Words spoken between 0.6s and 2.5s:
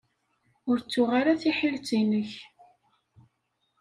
Ur ttuɣ ara tiḥilet-nnek.